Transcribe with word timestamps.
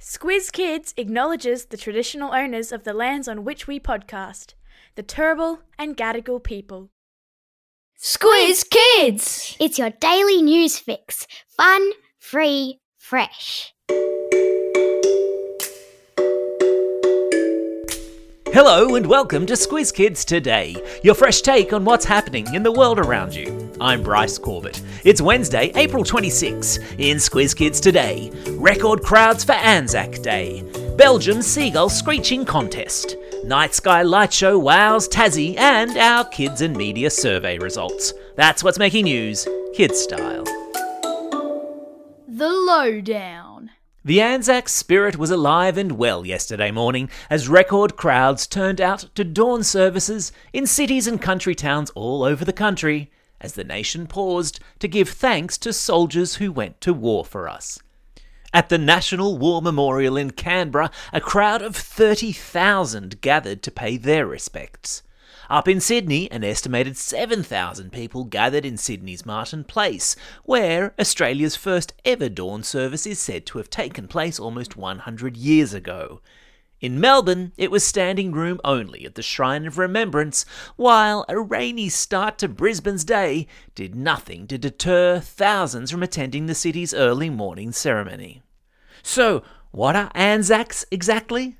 Squiz 0.00 0.50
Kids 0.50 0.94
acknowledges 0.96 1.66
the 1.66 1.76
traditional 1.76 2.32
owners 2.32 2.72
of 2.72 2.84
the 2.84 2.94
lands 2.94 3.28
on 3.28 3.44
which 3.44 3.66
we 3.66 3.78
podcast, 3.78 4.54
the 4.94 5.02
Turrbal 5.02 5.58
and 5.78 5.94
Gadigal 5.94 6.42
people. 6.42 6.88
Squiz 8.00 8.64
Kids! 8.70 9.58
It's 9.60 9.78
your 9.78 9.90
daily 9.90 10.40
news 10.40 10.78
fix. 10.78 11.26
Fun, 11.54 11.90
free, 12.18 12.80
fresh. 12.96 13.74
Hello 18.52 18.96
and 18.96 19.06
welcome 19.06 19.46
to 19.46 19.52
Squiz 19.52 19.94
Kids 19.94 20.24
Today, 20.24 20.74
your 21.04 21.14
fresh 21.14 21.40
take 21.40 21.72
on 21.72 21.84
what's 21.84 22.04
happening 22.04 22.52
in 22.52 22.64
the 22.64 22.72
world 22.72 22.98
around 22.98 23.32
you. 23.32 23.70
I'm 23.80 24.02
Bryce 24.02 24.38
Corbett. 24.38 24.82
It's 25.04 25.22
Wednesday, 25.22 25.70
April 25.76 26.02
26. 26.02 26.78
In 26.98 27.18
Squiz 27.18 27.54
Kids 27.54 27.80
Today, 27.80 28.32
record 28.58 29.02
crowds 29.02 29.44
for 29.44 29.52
Anzac 29.52 30.20
Day, 30.22 30.64
Belgium's 30.96 31.46
seagull 31.46 31.88
screeching 31.88 32.44
contest, 32.44 33.14
Night 33.44 33.72
Sky 33.72 34.02
Light 34.02 34.32
Show 34.32 34.58
wows 34.58 35.08
Tassie, 35.08 35.56
and 35.56 35.96
our 35.96 36.24
kids 36.24 36.60
and 36.60 36.76
media 36.76 37.08
survey 37.08 37.56
results. 37.56 38.12
That's 38.34 38.64
what's 38.64 38.80
making 38.80 39.04
news, 39.04 39.46
kids 39.74 40.00
style. 40.00 40.42
The 42.26 42.48
Lowdown. 42.48 43.70
The 44.02 44.22
Anzac 44.22 44.70
spirit 44.70 45.18
was 45.18 45.30
alive 45.30 45.76
and 45.76 45.92
well 45.92 46.24
yesterday 46.24 46.70
morning 46.70 47.10
as 47.28 47.50
record 47.50 47.98
crowds 47.98 48.46
turned 48.46 48.80
out 48.80 49.04
to 49.14 49.24
dawn 49.24 49.62
services 49.62 50.32
in 50.54 50.66
cities 50.66 51.06
and 51.06 51.20
country 51.20 51.54
towns 51.54 51.90
all 51.90 52.24
over 52.24 52.42
the 52.42 52.52
country 52.54 53.10
as 53.42 53.52
the 53.52 53.64
nation 53.64 54.06
paused 54.06 54.58
to 54.78 54.88
give 54.88 55.10
thanks 55.10 55.58
to 55.58 55.74
soldiers 55.74 56.36
who 56.36 56.50
went 56.50 56.80
to 56.80 56.94
war 56.94 57.26
for 57.26 57.46
us. 57.46 57.78
At 58.54 58.70
the 58.70 58.78
National 58.78 59.36
War 59.36 59.60
Memorial 59.60 60.16
in 60.16 60.30
Canberra, 60.30 60.90
a 61.12 61.20
crowd 61.20 61.60
of 61.60 61.76
30,000 61.76 63.20
gathered 63.20 63.62
to 63.64 63.70
pay 63.70 63.98
their 63.98 64.26
respects. 64.26 65.02
Up 65.50 65.66
in 65.66 65.80
Sydney, 65.80 66.30
an 66.30 66.44
estimated 66.44 66.96
7,000 66.96 67.90
people 67.90 68.22
gathered 68.22 68.64
in 68.64 68.76
Sydney's 68.76 69.26
Martin 69.26 69.64
Place, 69.64 70.14
where 70.44 70.94
Australia's 70.96 71.56
first 71.56 71.92
ever 72.04 72.28
dawn 72.28 72.62
service 72.62 73.04
is 73.04 73.18
said 73.18 73.46
to 73.46 73.58
have 73.58 73.68
taken 73.68 74.06
place 74.06 74.38
almost 74.38 74.76
100 74.76 75.36
years 75.36 75.74
ago. 75.74 76.20
In 76.80 77.00
Melbourne, 77.00 77.50
it 77.56 77.72
was 77.72 77.82
standing 77.82 78.30
room 78.30 78.60
only 78.62 79.04
at 79.04 79.16
the 79.16 79.22
Shrine 79.22 79.66
of 79.66 79.76
Remembrance, 79.76 80.46
while 80.76 81.24
a 81.28 81.40
rainy 81.40 81.88
start 81.88 82.38
to 82.38 82.48
Brisbane's 82.48 83.02
day 83.02 83.48
did 83.74 83.96
nothing 83.96 84.46
to 84.46 84.56
deter 84.56 85.18
thousands 85.18 85.90
from 85.90 86.04
attending 86.04 86.46
the 86.46 86.54
city's 86.54 86.94
early 86.94 87.28
morning 87.28 87.72
ceremony. 87.72 88.40
So, 89.02 89.42
what 89.72 89.96
are 89.96 90.12
Anzacs 90.14 90.86
exactly? 90.92 91.56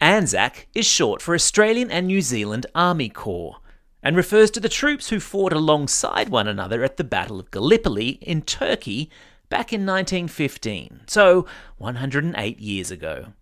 ANZAC 0.00 0.66
is 0.74 0.84
short 0.84 1.22
for 1.22 1.34
Australian 1.34 1.90
and 1.90 2.06
New 2.06 2.20
Zealand 2.20 2.66
Army 2.74 3.08
Corps 3.08 3.60
and 4.02 4.14
refers 4.14 4.50
to 4.50 4.60
the 4.60 4.68
troops 4.68 5.08
who 5.08 5.18
fought 5.18 5.54
alongside 5.54 6.28
one 6.28 6.46
another 6.46 6.84
at 6.84 6.98
the 6.98 7.04
Battle 7.04 7.40
of 7.40 7.50
Gallipoli 7.50 8.18
in 8.20 8.42
Turkey 8.42 9.10
back 9.48 9.72
in 9.72 9.86
1915, 9.86 11.00
so 11.06 11.46
108 11.78 12.58
years 12.60 12.90
ago. 12.90 13.32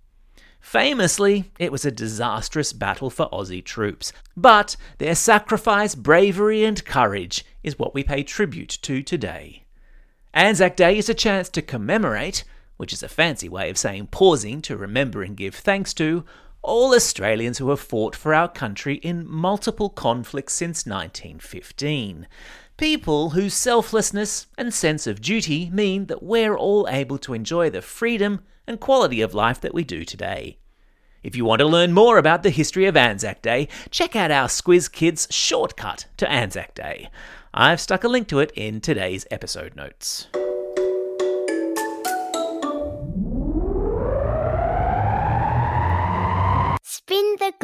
Famously, 0.60 1.50
it 1.58 1.72
was 1.72 1.84
a 1.84 1.90
disastrous 1.90 2.72
battle 2.72 3.10
for 3.10 3.28
Aussie 3.30 3.62
troops, 3.62 4.12
but 4.36 4.76
their 4.98 5.14
sacrifice, 5.14 5.94
bravery, 5.94 6.64
and 6.64 6.84
courage 6.84 7.44
is 7.62 7.78
what 7.78 7.94
we 7.94 8.04
pay 8.04 8.22
tribute 8.22 8.78
to 8.82 9.02
today. 9.02 9.64
Anzac 10.32 10.76
Day 10.76 10.96
is 10.98 11.08
a 11.08 11.14
chance 11.14 11.48
to 11.50 11.62
commemorate, 11.62 12.44
which 12.76 12.92
is 12.92 13.02
a 13.02 13.08
fancy 13.08 13.48
way 13.48 13.70
of 13.70 13.78
saying 13.78 14.08
pausing 14.08 14.62
to 14.62 14.76
remember 14.76 15.22
and 15.22 15.36
give 15.36 15.54
thanks 15.54 15.94
to, 15.94 16.24
all 16.62 16.94
Australians 16.94 17.58
who 17.58 17.68
have 17.70 17.80
fought 17.80 18.16
for 18.16 18.34
our 18.34 18.48
country 18.48 18.96
in 18.96 19.30
multiple 19.30 19.90
conflicts 19.90 20.54
since 20.54 20.86
1915. 20.86 22.26
People 22.76 23.30
whose 23.30 23.54
selflessness 23.54 24.46
and 24.58 24.72
sense 24.72 25.06
of 25.06 25.20
duty 25.20 25.70
mean 25.70 26.06
that 26.06 26.22
we're 26.22 26.56
all 26.56 26.88
able 26.88 27.18
to 27.18 27.34
enjoy 27.34 27.70
the 27.70 27.82
freedom 27.82 28.40
and 28.66 28.80
quality 28.80 29.20
of 29.20 29.34
life 29.34 29.60
that 29.60 29.74
we 29.74 29.84
do 29.84 30.04
today. 30.04 30.58
If 31.22 31.36
you 31.36 31.44
want 31.44 31.60
to 31.60 31.66
learn 31.66 31.92
more 31.92 32.18
about 32.18 32.42
the 32.42 32.50
history 32.50 32.86
of 32.86 32.96
Anzac 32.96 33.40
Day, 33.40 33.68
check 33.90 34.16
out 34.16 34.30
our 34.30 34.48
Squiz 34.48 34.90
Kids 34.90 35.26
shortcut 35.30 36.06
to 36.16 36.30
Anzac 36.30 36.74
Day. 36.74 37.08
I've 37.52 37.80
stuck 37.80 38.04
a 38.04 38.08
link 38.08 38.28
to 38.28 38.40
it 38.40 38.52
in 38.54 38.80
today's 38.80 39.26
episode 39.30 39.76
notes. 39.76 40.26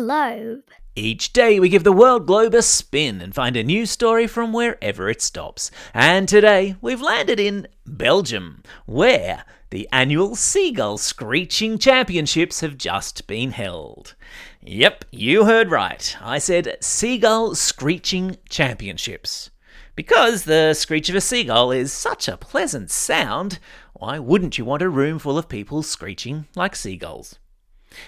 Globe. 0.01 0.63
Each 0.97 1.33
day 1.33 1.61
we 1.61 1.69
give 1.69 1.85
the 1.85 1.93
world 1.93 2.27
globe 2.27 2.55
a 2.55 2.63
spin 2.63 3.21
and 3.21 3.35
find 3.35 3.57
a 3.57 3.63
new 3.63 3.87
story 3.87 4.27
from 4.27 4.53
wherever 4.53 5.09
it 5.09 5.23
stops. 5.23 5.71
And 5.95 6.29
today 6.29 6.77
we've 6.81 7.03
landed 7.03 7.39
in 7.39 7.69
Belgium, 7.87 8.63
where 8.87 9.45
the 9.71 9.89
annual 9.93 10.35
Seagull 10.35 10.99
Screeching 10.99 11.79
Championships 11.79 12.61
have 12.61 12.77
just 12.77 13.27
been 13.27 13.53
held. 13.53 14.15
Yep, 14.63 15.05
you 15.13 15.45
heard 15.45 15.71
right. 15.71 16.17
I 16.21 16.39
said 16.39 16.77
Seagull 16.81 17.55
Screeching 17.55 18.39
Championships. 18.49 19.51
Because 19.95 20.45
the 20.45 20.73
screech 20.73 21.09
of 21.11 21.15
a 21.15 21.21
seagull 21.21 21.71
is 21.71 21.93
such 21.93 22.27
a 22.27 22.39
pleasant 22.39 22.91
sound, 22.91 23.59
why 23.93 24.19
wouldn't 24.19 24.57
you 24.57 24.65
want 24.65 24.83
a 24.83 24.89
room 24.89 25.19
full 25.19 25.37
of 25.37 25.49
people 25.49 25.83
screeching 25.83 26.47
like 26.57 26.75
seagulls? 26.75 27.39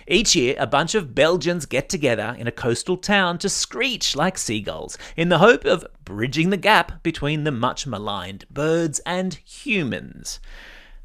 Each 0.06 0.36
year, 0.36 0.54
a 0.58 0.66
bunch 0.66 0.94
of 0.94 1.14
Belgians 1.14 1.66
get 1.66 1.88
together 1.88 2.36
in 2.38 2.46
a 2.46 2.52
coastal 2.52 2.96
town 2.96 3.38
to 3.38 3.48
screech 3.48 4.14
like 4.14 4.38
seagulls 4.38 4.96
in 5.16 5.28
the 5.28 5.38
hope 5.38 5.64
of 5.64 5.86
bridging 6.04 6.50
the 6.50 6.56
gap 6.56 7.02
between 7.02 7.44
the 7.44 7.50
much 7.50 7.86
maligned 7.86 8.44
birds 8.50 9.00
and 9.00 9.34
humans. 9.34 10.40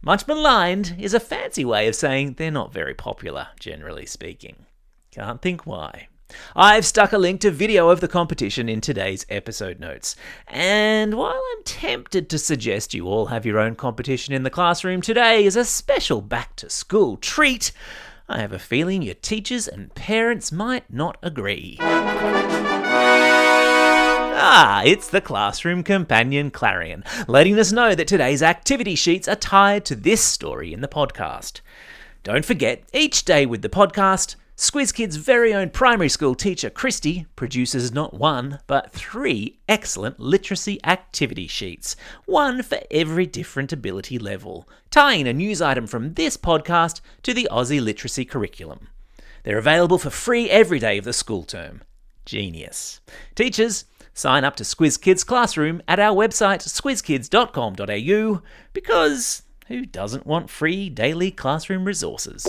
Much 0.02 0.28
maligned 0.28 0.96
is 1.00 1.14
a 1.14 1.20
fancy 1.20 1.66
way 1.66 1.88
of 1.88 1.96
saying 1.96 2.34
they're 2.34 2.52
not 2.52 2.72
very 2.72 2.94
popular, 2.94 3.48
generally 3.60 4.06
speaking. 4.06 4.66
Can't 5.12 5.42
think 5.42 5.66
why. 5.66 6.08
I've 6.56 6.86
stuck 6.86 7.14
a 7.14 7.18
link 7.18 7.42
to 7.42 7.52
video 7.52 7.90
of 7.90 8.02
the 8.02 8.08
competition 8.08 8.68
in 8.68 8.82
today's 8.82 9.26
episode 9.30 9.80
notes. 9.80 10.16
And 10.48 11.14
while 11.16 11.42
I'm 11.52 11.64
tempted 11.64 12.30
to 12.30 12.38
suggest 12.38 12.94
you 12.94 13.08
all 13.08 13.28
have 13.28 13.46
your 13.46 13.60
own 13.60 13.76
competition 13.76 14.34
in 14.34 14.44
the 14.44 14.50
classroom 14.50 15.02
today 15.02 15.46
as 15.46 15.56
a 15.56 15.64
special 15.64 16.22
back 16.22 16.56
to 16.58 16.70
school 16.70 17.18
treat, 17.18 17.72
I 18.30 18.40
have 18.40 18.52
a 18.52 18.60
feeling 18.60 19.02
your 19.02 19.14
teachers 19.14 19.70
and 19.70 19.96
parents 19.96 20.52
might 20.52 20.92
not 20.92 21.18
agree. 21.24 21.78
Ah, 24.40 24.84
it's 24.84 25.08
the 25.08 25.22
Classroom 25.22 25.82
Companion 25.82 26.52
Clarion, 26.52 27.06
letting 27.30 27.58
us 27.58 27.72
know 27.72 27.96
that 27.96 28.10
today's 28.10 28.44
activity 28.44 28.96
sheets 28.96 29.30
are 29.30 29.38
tied 29.38 29.86
to 29.86 29.96
this 29.96 30.22
story 30.22 30.74
in 30.74 30.82
the 30.82 30.90
podcast. 30.90 31.62
Don't 32.24 32.44
forget, 32.44 32.84
each 32.92 33.24
day 33.24 33.46
with 33.46 33.62
the 33.62 33.70
podcast, 33.70 34.36
Squiz 34.58 34.92
Kids' 34.92 35.18
very 35.18 35.54
own 35.54 35.70
primary 35.70 36.10
school 36.10 36.34
teacher, 36.34 36.72
Christy, 36.72 37.28
produces 37.36 37.94
not 37.94 38.16
one, 38.16 38.58
but 38.66 38.92
three 38.92 39.60
excellent 39.70 40.20
literacy 40.20 40.80
activity 40.84 41.46
sheets, 41.46 41.96
one 42.26 42.64
for 42.64 42.80
every 42.90 43.28
different 43.28 43.72
ability 43.72 44.18
level, 44.18 44.68
tying 44.90 45.28
a 45.28 45.34
news 45.34 45.62
item 45.62 45.86
from 45.86 46.16
this 46.16 46.38
podcast 46.38 47.02
to 47.22 47.36
the 47.36 47.48
Aussie 47.52 47.80
literacy 47.80 48.26
curriculum. 48.26 48.88
They're 49.44 49.60
available 49.60 50.00
for 50.00 50.10
free 50.10 50.50
every 50.50 50.80
day 50.80 50.98
of 50.98 51.06
the 51.06 51.14
school 51.14 51.44
term. 51.44 51.84
Genius. 52.26 53.00
Teachers, 53.36 53.86
sign 54.16 54.44
up 54.44 54.56
to 54.56 54.64
Squiz 54.64 55.00
Kids 55.00 55.24
Classroom 55.24 55.84
at 55.88 56.00
our 56.00 56.16
website 56.16 56.68
squizkids.com.au 56.68 58.42
because 58.74 59.44
who 59.68 59.86
doesn't 59.86 60.26
want 60.26 60.50
free 60.50 60.90
daily 60.90 61.30
classroom 61.30 61.86
resources? 61.86 62.48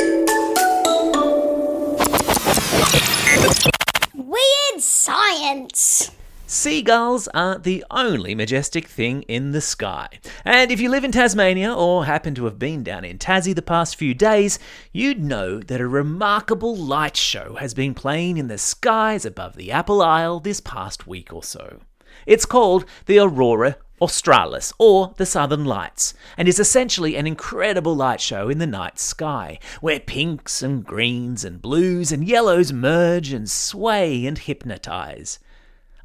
Weird 4.14 4.82
science. 4.82 6.10
Seagulls 6.46 7.28
aren't 7.28 7.62
the 7.62 7.84
only 7.90 8.34
majestic 8.34 8.88
thing 8.88 9.22
in 9.22 9.52
the 9.52 9.60
sky. 9.60 10.08
And 10.44 10.72
if 10.72 10.80
you 10.80 10.88
live 10.88 11.04
in 11.04 11.12
Tasmania 11.12 11.72
or 11.72 12.06
happen 12.06 12.34
to 12.34 12.46
have 12.46 12.58
been 12.58 12.82
down 12.82 13.04
in 13.04 13.18
Tassie 13.18 13.54
the 13.54 13.62
past 13.62 13.94
few 13.94 14.12
days, 14.12 14.58
you'd 14.92 15.22
know 15.22 15.60
that 15.60 15.80
a 15.80 15.86
remarkable 15.86 16.74
light 16.74 17.16
show 17.16 17.54
has 17.56 17.74
been 17.74 17.94
playing 17.94 18.38
in 18.38 18.48
the 18.48 18.58
skies 18.58 19.24
above 19.24 19.54
the 19.56 19.70
Apple 19.70 20.02
Isle 20.02 20.40
this 20.40 20.60
past 20.60 21.06
week 21.06 21.32
or 21.32 21.44
so. 21.44 21.80
It's 22.26 22.46
called 22.46 22.86
the 23.06 23.20
Aurora 23.20 23.76
Australis, 24.00 24.72
or 24.78 25.14
the 25.16 25.26
Southern 25.26 25.64
Lights, 25.64 26.14
and 26.36 26.48
is 26.48 26.58
essentially 26.58 27.16
an 27.16 27.26
incredible 27.26 27.94
light 27.94 28.20
show 28.20 28.48
in 28.48 28.58
the 28.58 28.66
night 28.66 28.98
sky, 28.98 29.58
where 29.80 30.00
pinks 30.00 30.62
and 30.62 30.84
greens 30.84 31.44
and 31.44 31.60
blues 31.60 32.12
and 32.12 32.26
yellows 32.26 32.72
merge 32.72 33.32
and 33.32 33.50
sway 33.50 34.26
and 34.26 34.38
hypnotize. 34.38 35.38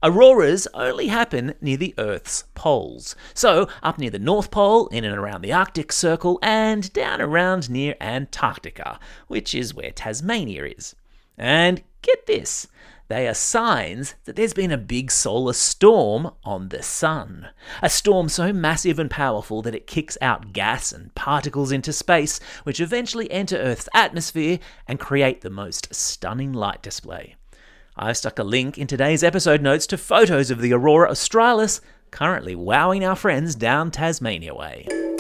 Auroras 0.03 0.67
only 0.73 1.07
happen 1.07 1.55
near 1.61 1.77
the 1.77 1.95
Earth's 1.97 2.43
poles. 2.55 3.15
So, 3.33 3.69
up 3.81 3.97
near 3.97 4.09
the 4.09 4.19
North 4.19 4.51
Pole, 4.51 4.87
in 4.87 5.05
and 5.05 5.15
around 5.15 5.41
the 5.41 5.53
Arctic 5.53 5.93
Circle, 5.93 6.39
and 6.41 6.91
down 6.91 7.21
around 7.21 7.69
near 7.69 7.95
Antarctica, 8.01 8.99
which 9.27 9.55
is 9.55 9.73
where 9.73 9.91
Tasmania 9.91 10.65
is. 10.65 10.93
And 11.37 11.81
get 12.01 12.27
this 12.27 12.67
they 13.07 13.27
are 13.27 13.33
signs 13.33 14.15
that 14.25 14.35
there's 14.35 14.53
been 14.53 14.71
a 14.71 14.77
big 14.77 15.11
solar 15.11 15.53
storm 15.53 16.31
on 16.43 16.69
the 16.69 16.81
Sun. 16.81 17.47
A 17.81 17.89
storm 17.89 18.29
so 18.29 18.53
massive 18.53 18.99
and 18.99 19.11
powerful 19.11 19.61
that 19.61 19.75
it 19.75 19.87
kicks 19.87 20.17
out 20.21 20.53
gas 20.53 20.91
and 20.91 21.13
particles 21.15 21.71
into 21.71 21.93
space, 21.93 22.39
which 22.63 22.79
eventually 22.79 23.29
enter 23.31 23.57
Earth's 23.57 23.89
atmosphere 23.93 24.59
and 24.87 24.99
create 24.99 25.41
the 25.41 25.49
most 25.49 25.93
stunning 25.93 26.53
light 26.53 26.81
display. 26.81 27.35
I've 27.95 28.17
stuck 28.17 28.39
a 28.39 28.43
link 28.43 28.77
in 28.77 28.87
today's 28.87 29.23
episode 29.23 29.61
notes 29.61 29.85
to 29.87 29.97
photos 29.97 30.49
of 30.49 30.61
the 30.61 30.73
Aurora 30.73 31.11
Australis 31.11 31.81
currently 32.09 32.55
wowing 32.55 33.03
our 33.03 33.15
friends 33.15 33.55
down 33.55 33.91
Tasmania 33.91 34.53
way. 34.53 35.12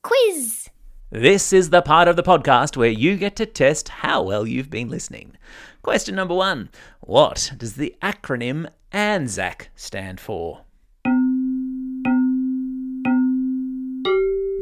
quiz. 0.01 0.69
This 1.09 1.53
is 1.53 1.69
the 1.69 1.81
part 1.81 2.07
of 2.07 2.15
the 2.15 2.23
podcast 2.23 2.75
where 2.75 2.89
you 2.89 3.17
get 3.17 3.35
to 3.35 3.45
test 3.45 3.87
how 3.87 4.23
well 4.23 4.47
you've 4.47 4.71
been 4.71 4.89
listening. 4.89 5.37
Question 5.83 6.15
number 6.15 6.33
one 6.33 6.69
What 7.01 7.53
does 7.57 7.75
the 7.75 7.95
acronym 8.01 8.67
ANZAC 8.91 9.67
stand 9.75 10.19
for? 10.19 10.62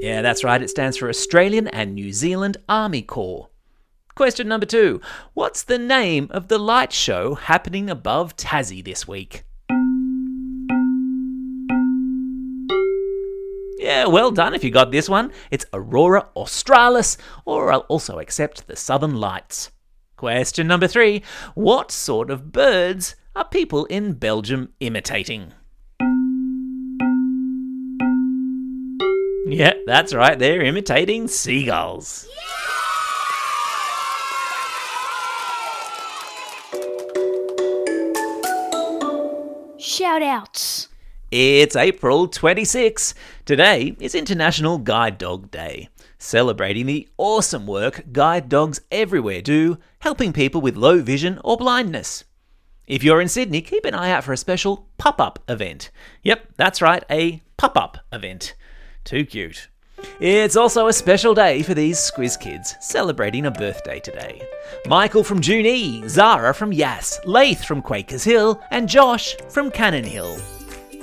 Yeah, 0.02 0.24
that's 0.24 0.44
right, 0.44 0.64
it 0.64 0.72
stands 0.72 0.98
for 0.98 1.10
Australian 1.10 1.68
and 1.68 1.94
New 1.94 2.12
Zealand 2.12 2.58
Army 2.68 3.04
Corps. 3.04 3.50
Question 4.16 4.48
number 4.48 4.66
two 4.66 5.00
What's 5.36 5.62
the 5.62 5.78
name 5.78 6.28
of 6.32 6.48
the 6.48 6.58
light 6.58 6.92
show 6.92 7.36
happening 7.36 7.88
above 7.88 8.36
Tassie 8.36 8.84
this 8.84 9.08
week? 9.08 9.44
Yeah, 13.78 14.08
well 14.08 14.32
done 14.32 14.56
if 14.56 14.64
you 14.64 14.72
got 14.72 14.92
this 14.92 15.08
one. 15.08 15.32
It's 15.52 15.68
Aurora 15.72 16.30
Australis, 16.36 17.18
or 17.46 17.72
I'll 17.72 17.82
also 17.82 18.18
accept 18.18 18.66
the 18.66 18.76
Southern 18.76 19.18
Lights. 19.18 19.70
Question 20.18 20.66
number 20.66 20.88
three 20.88 21.22
What 21.54 21.92
sort 21.92 22.32
of 22.32 22.52
birds 22.52 23.16
are 23.36 23.46
people 23.46 23.86
in 23.86 24.14
Belgium 24.14 24.74
imitating? 24.80 25.54
Yeah, 29.52 29.74
that's 29.86 30.14
right, 30.14 30.40
they're 30.40 30.62
imitating 30.62 31.28
seagulls. 31.28 32.26
Shout 39.78 40.24
outs. 40.24 40.88
It's 41.32 41.76
April 41.76 42.30
26. 42.30 43.14
Today 43.44 43.98
is 44.00 44.16
International 44.16 44.78
Guide 44.78 45.18
Dog 45.18 45.52
Day, 45.52 45.90
celebrating 46.18 46.86
the 46.86 47.10
awesome 47.18 47.68
work 47.68 48.06
guide 48.14 48.48
dogs 48.48 48.80
everywhere 48.90 49.42
do, 49.42 49.78
helping 50.00 50.32
people 50.32 50.62
with 50.62 50.78
low 50.78 51.02
vision 51.02 51.42
or 51.44 51.58
blindness. 51.58 52.24
If 52.88 53.04
you're 53.04 53.20
in 53.20 53.28
Sydney, 53.28 53.60
keep 53.60 53.84
an 53.84 53.96
eye 53.96 54.12
out 54.12 54.24
for 54.24 54.32
a 54.32 54.38
special 54.38 54.88
pop 54.98 55.20
up 55.20 55.40
event. 55.50 55.92
Yep, 56.24 56.54
that's 56.56 56.82
right, 56.82 57.04
a 57.10 57.42
pop 57.58 57.76
up 57.76 57.98
event. 58.14 58.56
Too 59.04 59.26
cute. 59.26 59.70
It's 60.20 60.56
also 60.56 60.88
a 60.88 60.94
special 60.94 61.34
day 61.34 61.64
for 61.64 61.74
these 61.74 61.98
Squiz 61.98 62.40
kids, 62.40 62.76
celebrating 62.80 63.46
a 63.46 63.52
birthday 63.52 64.00
today. 64.00 64.42
Michael 64.86 65.24
from 65.24 65.42
Junee, 65.42 66.08
Zara 66.08 66.54
from 66.54 66.72
Yass, 66.72 67.20
Laith 67.26 67.64
from 67.64 67.82
Quakers 67.82 68.24
Hill, 68.24 68.62
and 68.72 68.88
Josh 68.88 69.36
from 69.50 69.72
Cannon 69.72 70.04
Hill. 70.04 70.38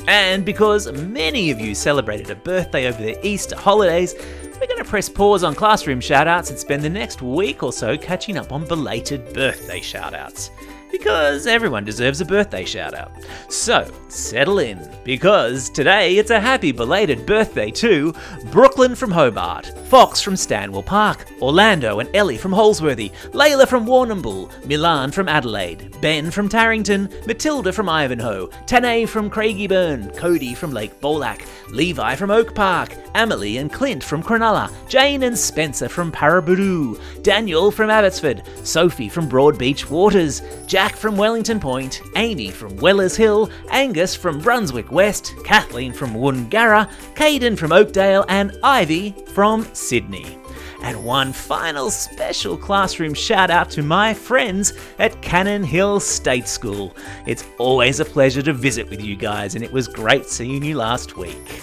And 0.06 0.44
because 0.44 0.90
many 0.92 1.50
of 1.50 1.60
you 1.60 1.74
celebrated 1.74 2.30
a 2.30 2.34
birthday 2.34 2.86
over 2.86 3.02
the 3.02 3.26
Easter 3.26 3.56
holidays, 3.56 4.14
we're 4.60 4.66
going 4.66 4.78
to 4.78 4.84
press 4.84 5.08
pause 5.08 5.44
on 5.44 5.54
classroom 5.54 6.00
shoutouts 6.00 6.50
and 6.50 6.58
spend 6.58 6.82
the 6.82 6.88
next 6.88 7.22
week 7.22 7.62
or 7.62 7.72
so 7.72 7.96
catching 7.96 8.36
up 8.36 8.52
on 8.52 8.66
belated 8.66 9.32
birthday 9.34 9.80
shoutouts. 9.80 10.50
Because 10.90 11.46
everyone 11.46 11.84
deserves 11.84 12.20
a 12.20 12.24
birthday 12.24 12.64
shout 12.64 12.94
out. 12.94 13.12
So, 13.48 13.90
settle 14.08 14.58
in, 14.58 14.88
because 15.04 15.68
today 15.68 16.16
it's 16.16 16.30
a 16.30 16.40
happy 16.40 16.72
belated 16.72 17.26
birthday 17.26 17.70
to 17.72 18.14
Brooklyn 18.50 18.94
from 18.94 19.10
Hobart, 19.10 19.66
Fox 19.88 20.20
from 20.20 20.36
Stanwell 20.36 20.82
Park, 20.82 21.26
Orlando 21.42 22.00
and 22.00 22.14
Ellie 22.14 22.38
from 22.38 22.52
Holsworthy, 22.52 23.12
Layla 23.32 23.68
from 23.68 23.86
Warrnambool, 23.86 24.50
Milan 24.66 25.10
from 25.12 25.28
Adelaide, 25.28 25.94
Ben 26.00 26.30
from 26.30 26.48
Tarrington, 26.48 27.10
Matilda 27.26 27.72
from 27.72 27.88
Ivanhoe, 27.88 28.48
Tanae 28.66 29.08
from 29.08 29.30
Craigieburn, 29.30 30.16
Cody 30.16 30.54
from 30.54 30.72
Lake 30.72 30.98
Bolac, 31.00 31.46
Levi 31.70 32.14
from 32.14 32.30
Oak 32.30 32.54
Park, 32.54 32.94
Emily 33.14 33.58
and 33.58 33.72
Clint 33.72 34.02
from 34.02 34.22
Cronulla, 34.22 34.70
Jane 34.88 35.22
and 35.22 35.38
Spencer 35.38 35.88
from 35.88 36.10
Paraburdoo, 36.10 37.22
Daniel 37.22 37.70
from 37.70 37.90
Abbotsford, 37.90 38.42
Sophie 38.64 39.08
from 39.08 39.28
Broadbeach 39.28 39.90
Waters, 39.90 40.42
Jack 40.78 40.94
from 40.94 41.16
Wellington 41.16 41.58
Point, 41.58 42.02
Amy 42.14 42.52
from 42.52 42.76
Wellers 42.76 43.16
Hill, 43.16 43.50
Angus 43.70 44.14
from 44.14 44.38
Brunswick 44.38 44.92
West, 44.92 45.34
Kathleen 45.42 45.92
from 45.92 46.14
Woongarra, 46.14 46.88
Caden 47.16 47.58
from 47.58 47.72
Oakdale, 47.72 48.24
and 48.28 48.56
Ivy 48.62 49.10
from 49.34 49.66
Sydney. 49.72 50.38
And 50.84 51.04
one 51.04 51.32
final 51.32 51.90
special 51.90 52.56
classroom 52.56 53.12
shout 53.12 53.50
out 53.50 53.70
to 53.70 53.82
my 53.82 54.14
friends 54.14 54.72
at 55.00 55.20
Cannon 55.20 55.64
Hill 55.64 55.98
State 55.98 56.46
School. 56.46 56.96
It's 57.26 57.44
always 57.58 57.98
a 57.98 58.04
pleasure 58.04 58.42
to 58.42 58.52
visit 58.52 58.88
with 58.88 59.02
you 59.02 59.16
guys, 59.16 59.56
and 59.56 59.64
it 59.64 59.72
was 59.72 59.88
great 59.88 60.26
seeing 60.26 60.62
you 60.62 60.76
last 60.76 61.16
week. 61.16 61.60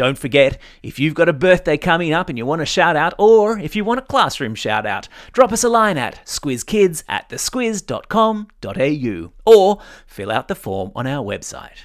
Don't 0.00 0.16
forget, 0.16 0.58
if 0.82 0.98
you've 0.98 1.12
got 1.12 1.28
a 1.28 1.34
birthday 1.34 1.76
coming 1.76 2.10
up 2.10 2.30
and 2.30 2.38
you 2.38 2.46
want 2.46 2.62
a 2.62 2.64
shout 2.64 2.96
out, 2.96 3.12
or 3.18 3.58
if 3.58 3.76
you 3.76 3.84
want 3.84 4.00
a 4.00 4.02
classroom 4.02 4.54
shout 4.54 4.86
out, 4.86 5.08
drop 5.34 5.52
us 5.52 5.62
a 5.62 5.68
line 5.68 5.98
at 5.98 6.24
squizkids 6.24 7.04
at 7.06 7.28
thesquiz.com.au 7.28 9.32
or 9.44 9.82
fill 10.06 10.30
out 10.30 10.48
the 10.48 10.54
form 10.54 10.90
on 10.96 11.06
our 11.06 11.22
website. 11.22 11.84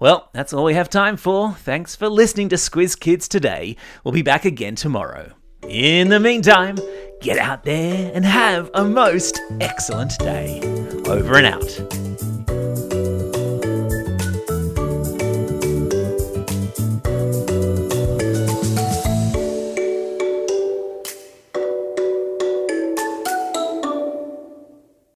Well, 0.00 0.30
that's 0.32 0.52
all 0.52 0.64
we 0.64 0.74
have 0.74 0.90
time 0.90 1.16
for. 1.16 1.52
Thanks 1.52 1.94
for 1.94 2.08
listening 2.08 2.48
to 2.48 2.56
Squiz 2.56 2.98
Kids 2.98 3.28
today. 3.28 3.76
We'll 4.02 4.10
be 4.10 4.22
back 4.22 4.44
again 4.44 4.74
tomorrow. 4.74 5.34
In 5.62 6.08
the 6.08 6.18
meantime, 6.18 6.76
get 7.20 7.38
out 7.38 7.62
there 7.62 8.10
and 8.12 8.24
have 8.24 8.68
a 8.74 8.82
most 8.82 9.40
excellent 9.60 10.18
day. 10.18 10.58
Over 11.06 11.36
and 11.36 11.46
out. 11.46 12.13